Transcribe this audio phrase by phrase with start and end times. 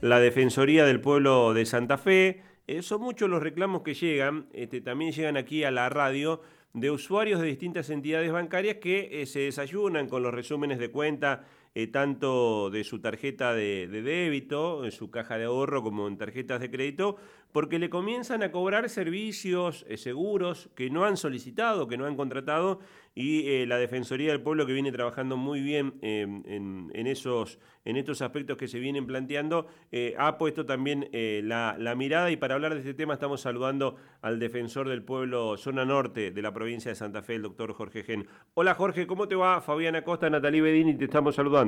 [0.00, 2.42] la Defensoría del Pueblo de Santa Fe.
[2.66, 6.42] Eh, son muchos los reclamos que llegan, este, también llegan aquí a la radio,
[6.74, 11.46] de usuarios de distintas entidades bancarias que eh, se desayunan con los resúmenes de cuenta,
[11.78, 16.58] eh, tanto de su tarjeta de, débito, en su caja de ahorro, como en tarjetas
[16.60, 17.16] de crédito,
[17.52, 22.80] porque le comienzan a cobrar servicios seguros que no han solicitado, que no han contratado,
[23.18, 28.22] y eh, la Defensoría del Pueblo que viene trabajando muy bien en, esos, en estos
[28.22, 32.74] aspectos que se vienen planteando, eh, ha puesto también eh, la, mirada y para hablar
[32.74, 36.94] de este tema estamos saludando al Defensor del Pueblo Zona Norte de la provincia de
[36.94, 38.24] Santa Fe, el doctor Jorge Gen.
[38.54, 39.60] Hola Jorge, ¿cómo te va?
[39.60, 41.67] Fabiana Costa, Natalí Bedini, te estamos saludando.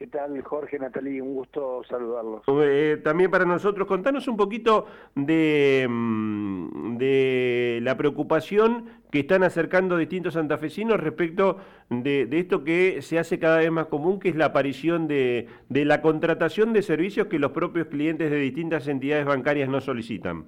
[0.00, 1.20] ¿Qué tal, Jorge, Natalí?
[1.20, 2.42] Un gusto saludarlos.
[2.62, 9.98] Eh, también para nosotros, contanos un poquito de, mm, de la preocupación que están acercando
[9.98, 11.58] distintos santafesinos respecto
[11.90, 15.84] de, esto que se hace cada vez más común, que es la aparición de, de
[15.84, 20.46] la contratación de servicios que los propios clientes de distintas entidades bancarias no solicitan.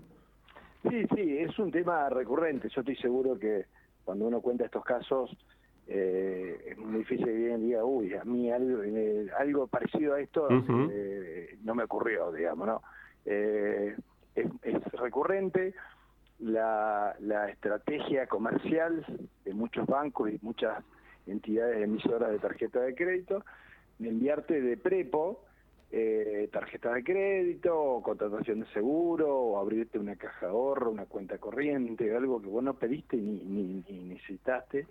[0.88, 2.70] Sí, sí, es un tema recurrente.
[2.74, 3.66] Yo estoy seguro que
[4.02, 5.30] cuando uno cuenta estos casos,
[5.88, 10.20] eh, es muy difícil que alguien diga, uy, a mí algo, eh, algo parecido a
[10.20, 12.82] esto eh, no me ocurrió, digamos, ¿no?
[13.24, 13.96] Es,
[14.34, 15.74] es, recurrente
[16.38, 19.04] la, la estrategia comercial
[19.44, 20.82] de muchos bancos y muchas
[21.26, 23.44] entidades emisoras de tarjeta de crédito
[23.98, 25.44] de enviarte de prepo
[25.94, 31.04] eh, tarjeta de crédito, o contratación de seguro, o abrirte una caja de ahorro, una
[31.04, 34.86] cuenta corriente, algo que vos no pediste ni, ni, ni necesitaste,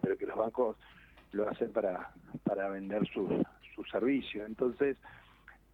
[0.00, 0.76] pero que los bancos
[1.32, 2.10] lo hacen para,
[2.44, 3.28] para vender sus
[3.74, 4.46] su servicios.
[4.46, 4.96] Entonces,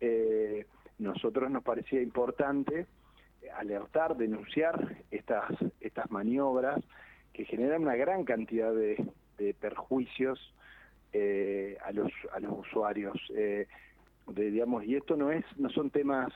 [0.01, 0.67] eh,
[0.99, 2.87] nosotros nos parecía importante
[3.57, 6.83] alertar, denunciar estas, estas maniobras
[7.33, 8.97] que generan una gran cantidad de,
[9.39, 10.55] de perjuicios
[11.13, 13.17] eh, a, los, a los usuarios.
[13.35, 13.67] Eh,
[14.27, 16.33] de, digamos, y esto no es no son temas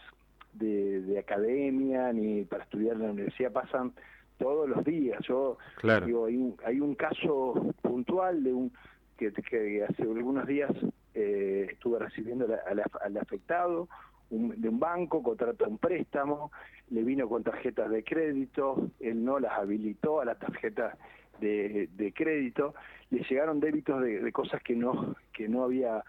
[0.53, 3.93] de, de academia ni para estudiar en la universidad, pasan
[4.39, 5.20] todos los días.
[5.27, 5.58] Yo
[6.06, 8.72] digo, hay un, hay un caso puntual de un
[9.16, 10.71] que, que hace algunos días
[11.15, 13.88] eh, estuve recibiendo al, afectado
[14.31, 16.53] de un banco, contrató un préstamo,
[16.91, 20.97] le vino con tarjetas de crédito, él no las habilitó a las tarjetas
[21.41, 22.75] de, de crédito,
[23.10, 26.05] le llegaron débitos de, de, cosas que no que no había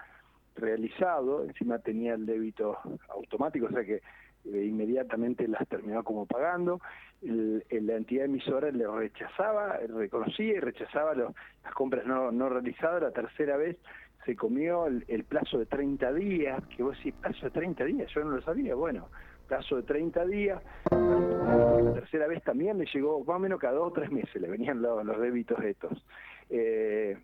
[0.56, 2.78] realizado, encima tenía el débito
[3.10, 4.02] automático, o sea que
[4.54, 6.82] inmediatamente las terminó como pagando,
[7.22, 13.12] el, la entidad emisora le rechazaba, reconocía y rechazaba las compras no, no realizadas, la
[13.12, 13.78] tercera vez
[14.26, 18.24] se comió el, plazo de 30 días, que vos decís, plazo de 30 días, yo
[18.24, 19.08] no lo sabía, bueno,
[19.48, 20.62] plazo de 30 días,
[20.92, 24.50] la tercera vez también le llegó, más o menos cada dos o tres meses le
[24.50, 26.06] venían los, los débitos estos.
[26.50, 27.18] Eh,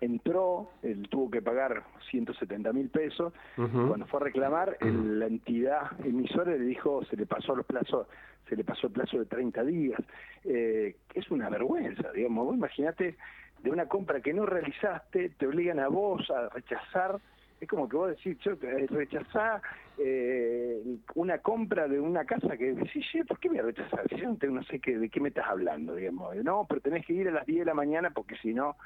[0.00, 6.52] entró, él tuvo que pagar 170 mil pesos, cuando fue a reclamar, la entidad emisora
[6.52, 8.06] le dijo, se le pasó los plazos,
[8.48, 10.00] se le pasó el plazo de 30 días,
[10.44, 13.16] eh, es una vergüenza, digamos, vos imagínate
[13.62, 17.20] de una compra que no realizaste, te obligan a vos a rechazar,
[17.60, 19.60] es como que vos decís, yo eh, rechazá
[19.98, 20.80] eh,
[21.14, 24.08] una compra de una casa que decís, ¿por qué me rechazar?
[24.08, 27.14] Si yo no, sé qué, de qué me estás hablando, digamos, no, pero tenés que
[27.14, 28.76] ir a las 10 de la mañana porque si no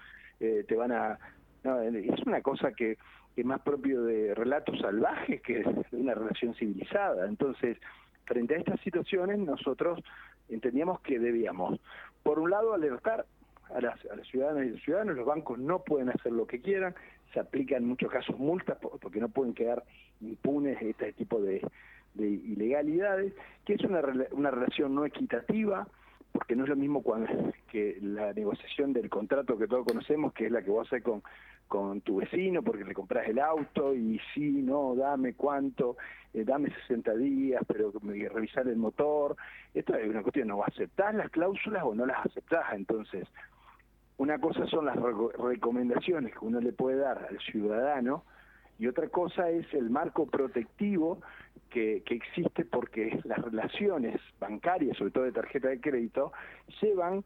[0.41, 1.19] eh, te van a...
[1.65, 2.97] es una cosa que
[3.37, 7.27] es más propio de relatos salvajes que de una relación civilizada.
[7.27, 7.79] Entonces,
[8.25, 10.01] frente a estas situaciones, nosotros
[10.49, 11.79] entendíamos que debíamos,
[12.23, 13.27] por un lado, alertar
[13.75, 16.61] a las, a las ciudadanas y los ciudadanos, los bancos no pueden hacer lo que
[16.61, 16.95] quieran,
[17.33, 19.85] se aplican en muchos casos multas porque no pueden quedar
[20.21, 21.67] impunes este tipo de,
[22.15, 23.33] de ilegalidades,
[23.65, 25.87] que es una, una relación no equitativa,
[26.33, 30.47] porque no es lo mismo cuando, que la negociación del contrato que todos conocemos, que
[30.47, 31.23] es la que vos haces con,
[31.69, 35.97] con tu vecino porque le compras el auto y sí, no, dame cuánto,
[36.35, 37.93] eh, dame 60 días, pero
[38.31, 39.37] revisar el motor.
[39.73, 42.75] Esto es una cuestión, ¿no aceptás las cláusulas o no las aceptás?
[42.75, 43.27] Entonces,
[44.19, 44.97] una cosa son las
[45.39, 48.25] recomendaciones que uno le puede dar al ciudadano
[48.79, 51.21] y otra cosa es el marco protectivo
[51.71, 56.33] que, existe porque las relaciones bancarias, sobre todo de tarjeta de crédito,
[56.81, 57.25] llevan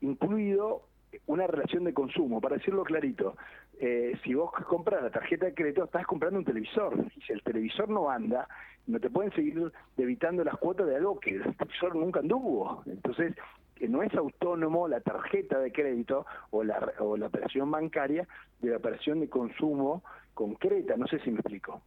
[0.00, 0.82] incluido
[1.26, 2.40] una relación de consumo.
[2.40, 3.36] Para decirlo clarito,
[3.80, 6.94] eh, si vos compras la tarjeta de crédito, estás comprando un televisor.
[7.16, 8.48] Y si el televisor no anda,
[8.86, 12.82] no te pueden seguir debitando las cuotas de algo que el televisor nunca anduvo.
[12.86, 13.34] Entonces,
[13.76, 18.26] que no es autónomo la tarjeta de crédito o la, o la operación bancaria
[18.60, 20.02] de la operación de consumo
[20.34, 21.80] concreta, no sé si me explico.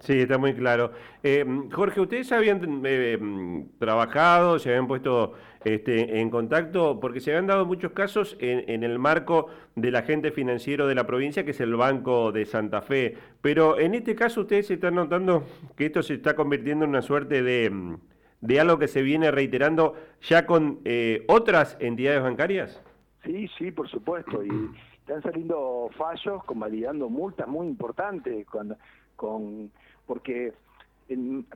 [0.00, 0.92] Sí, está muy claro.
[1.22, 6.98] Eh, Jorge, ¿ustedes habían eh, trabajado, se habían puesto este, en contacto?
[6.98, 11.44] Porque se habían dado muchos casos en, el marco del agente financiero de la provincia,
[11.44, 13.14] que es el Banco de Santa Fe.
[13.42, 15.44] Pero en este caso, ¿ustedes están notando
[15.76, 17.98] que esto se está convirtiendo en una suerte de,
[18.40, 22.82] de algo que se viene reiterando ya con eh, otras entidades bancarias?
[23.24, 24.42] Sí, sí, por supuesto.
[24.44, 24.48] Y
[25.00, 28.76] están saliendo fallos convalidando multas muy importantes cuando,
[29.16, 29.70] con
[30.06, 30.52] porque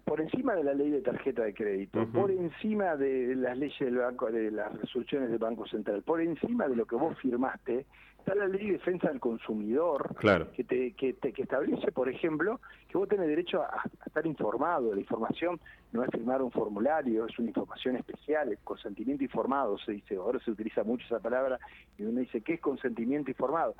[0.05, 3.99] por encima de la ley de tarjeta de crédito, por encima de las leyes del
[3.99, 7.87] banco, de las resoluciones del Banco Central, por encima de lo que vos firmaste,
[8.19, 10.17] está la ley de defensa del consumidor,
[10.57, 12.59] que, te, que, te, que establece, por ejemplo,
[12.89, 14.95] que vos tenés derecho a, estar informado.
[14.95, 15.61] La información
[15.93, 20.41] no es firmar un formulario, es una información especial, el consentimiento informado, se dice, ahora
[20.41, 21.61] se utiliza mucho esa palabra,
[21.99, 23.75] y uno dice, ¿qué es consentimiento informado?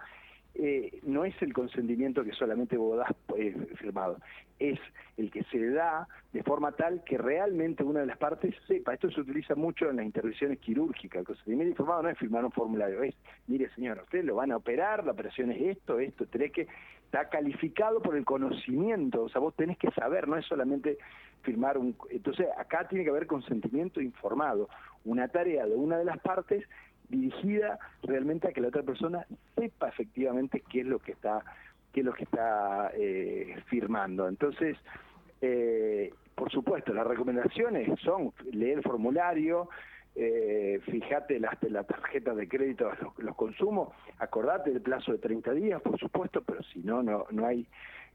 [0.57, 4.19] Eh, no es el consentimiento que solamente vos das eh, firmado,
[4.61, 4.79] es
[5.17, 8.95] el que se da de forma tal que realmente una de las partes sepa.
[8.95, 11.21] Esto se utiliza mucho en las intervenciones quirúrgicas.
[11.21, 13.17] El consentimiento informado no es firmar un formulario, es,
[13.49, 16.69] mire señor, usted lo van a operar, la operación es esto, esto, tenés que,
[17.15, 20.99] está calificado por el conocimiento, o sea, vos tenés que saber, no es solamente
[21.43, 21.97] firmar un...
[22.11, 24.69] Entonces, acá tiene que haber consentimiento informado,
[25.05, 26.65] una tarea de una de las partes
[27.09, 31.43] dirigida realmente a que la otra persona sepa efectivamente qué es lo que está
[31.93, 34.29] qué es lo que está eh, firmando.
[34.29, 34.77] Entonces,
[35.41, 39.69] eh, por supuesto, las recomendaciones son leer el formulario,
[40.17, 45.83] eh, fíjate las, la tarjeta de crédito, los, consumos, acordate del plazo de 30 días,
[45.83, 47.67] por supuesto, pero si no, no, no hay,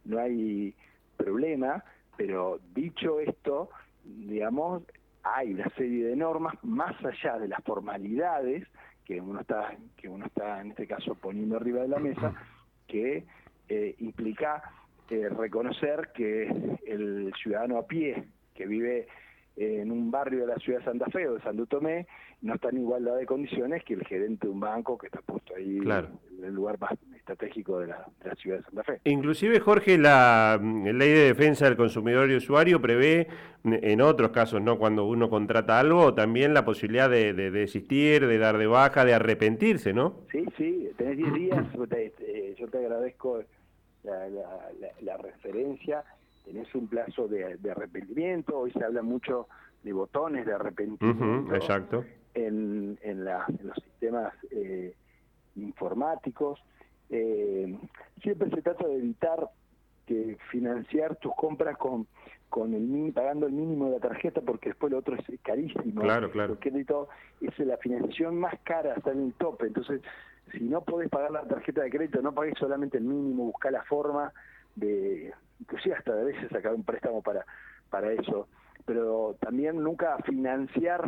[0.04, 0.76] no hay
[1.16, 1.84] problema.
[2.18, 3.70] Pero dicho esto,
[4.04, 4.84] digamos,
[5.24, 8.68] hay una serie de normas más allá de las formalidades
[9.06, 12.34] que uno está que uno está en este caso poniendo arriba de la mesa
[12.88, 13.26] que
[13.68, 14.62] eh, implica
[15.10, 19.08] eh, reconocer que el ciudadano a pie que vive
[19.56, 22.08] en un barrio de la ciudad de Santa Fe o de Santo Tomé
[22.42, 25.54] no está en igualdad de condiciones que el gerente de un banco que está puesto
[25.56, 26.94] ahí en el lugar más
[27.32, 28.06] estratégico de la,
[28.36, 29.02] ciudad de Santa Fe.
[29.06, 33.28] Inclusive, Jorge, la, mm, ley de defensa del consumidor y usuario prevé
[33.64, 38.38] mm, en otros casos, no cuando uno contrata algo, también la posibilidad de, desistir, de
[38.38, 40.22] dar de baja, de arrepentirse, ¿no?
[40.32, 43.44] Sí, sí, tenés 10 días, yo te agradezco
[44.04, 46.04] la referencia
[46.50, 49.48] tenés un plazo de, arrepentimiento, hoy se habla mucho
[49.84, 52.04] de botones de arrepentimiento exacto.
[52.34, 54.96] En, en, los sistemas eh,
[55.56, 56.60] informáticos.
[57.10, 57.78] Eh,
[58.22, 59.50] siempre se trata de evitar
[60.06, 62.08] que financiar tus compras con
[62.50, 66.02] con el pagando el mínimo de la tarjeta porque después lo otro es carísimo.
[66.02, 66.54] Claro, claro.
[66.54, 67.08] El crédito
[67.42, 69.68] es la financiación más cara, está en el tope.
[69.68, 70.02] Entonces,
[70.52, 73.84] si no podés pagar la tarjeta de crédito, no pagues solamente el mínimo, busca la
[73.84, 74.34] forma
[74.76, 77.46] de, inclusive hasta a veces sacar un préstamo para,
[77.90, 78.48] para eso,
[78.86, 81.08] pero también nunca financiar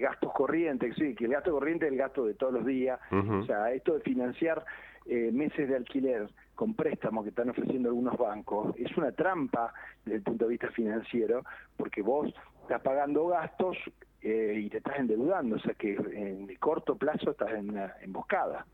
[0.00, 3.44] gastos corrientes, sí, que el gasto corriente es el gasto de todos los días, o
[3.44, 4.64] sea, esto de financiar
[5.06, 9.72] eh, meses de alquiler con préstamos que están ofreciendo algunos bancos es una trampa
[10.04, 11.42] desde el punto de vista financiero,
[11.76, 12.32] porque vos
[12.62, 13.76] estás pagando gastos
[14.22, 17.94] eh, y te estás endeudando, o sea que en el corto plazo estás en una
[18.02, 18.66] emboscada.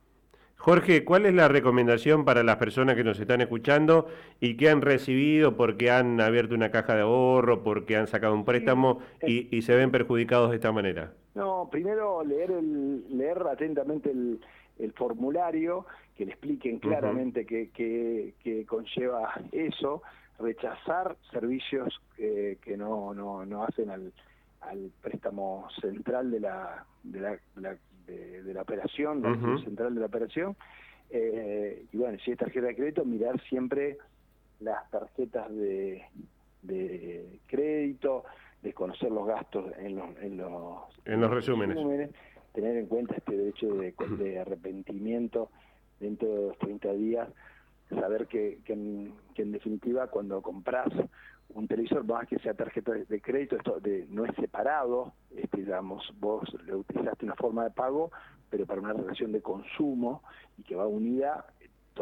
[0.57, 4.09] Jorge, ¿cuál es la recomendación para las personas que nos están escuchando
[4.41, 8.45] y que han recibido porque han abierto una caja de ahorro, porque han sacado un
[8.45, 11.13] préstamo y, se ven perjudicados de esta manera?
[11.35, 14.41] No, primero leer, el, leer atentamente el,
[14.95, 15.87] formulario,
[16.17, 20.03] que le expliquen claramente qué, conlleva eso,
[20.39, 24.13] rechazar servicios que no, no, no hacen al,
[24.63, 30.57] al préstamo central de la, de la de, la operación, la central de la operación.
[31.11, 33.99] Eh, y bueno, si es tarjeta de crédito, mirar siempre
[34.61, 36.05] las tarjetas de,
[36.63, 38.25] de crédito,
[38.63, 42.11] desconocer los gastos en los, en los, en los resúmenes.
[42.53, 45.51] tener en cuenta este derecho de, de, arrepentimiento
[46.01, 47.29] dentro de los 30 días,
[47.89, 50.89] saber que, que, en, que en definitiva cuando compras
[51.51, 56.13] un televisor, más que sea tarjeta de, crédito, esto de, no es separado, este, digamos,
[56.19, 58.11] vos le utilizaste una forma de pago,
[58.51, 60.23] pero para una relación de consumo
[60.59, 61.47] y que va unida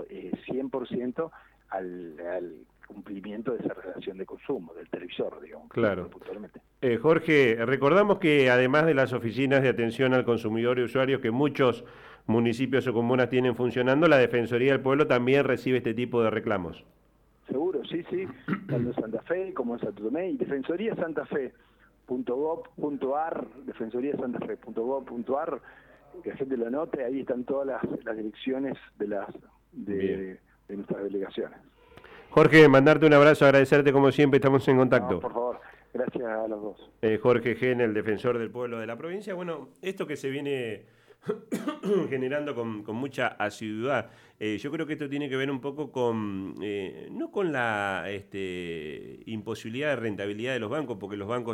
[0.09, 1.31] eh, 100%
[1.71, 2.55] al, al
[2.87, 5.69] cumplimiento de esa relación de consumo del televisor, digamos.
[5.71, 6.11] Claro.
[6.81, 11.31] Eh, Jorge, recordamos que además de las oficinas de atención al consumidor y usuario que
[11.31, 11.85] muchos
[12.27, 16.85] municipios o comunas tienen funcionando, la Defensoría del Pueblo también recibe este tipo de reclamos.
[17.91, 18.27] Sí, sí,
[18.69, 21.53] tanto en Santa Fe como en Santo Tomé, y Defensoría Santa Fe
[22.07, 25.61] .gov.ar, defensoría Santa Fe.gov.ar,
[26.23, 29.29] que la gente lo anote, ahí están todas las, direcciones de las
[29.73, 30.39] de,
[30.69, 31.59] de nuestras delegaciones.
[32.31, 35.21] Jorge, mandarte un abrazo, agradecerte como siempre, estamos en contacto.
[35.21, 35.61] por favor,
[35.93, 36.91] gracias a los dos.
[37.01, 39.35] Eh, Jorge Gen, el defensor del pueblo de la provincia.
[39.35, 40.85] Bueno, esto que se viene
[42.09, 44.11] generando con, mucha asiduidad.
[44.39, 48.05] Eh, yo creo que esto tiene que ver un poco con, eh, no con la
[48.09, 51.43] este, imposibilidad de rentabilidad de los bancos, porque los bancos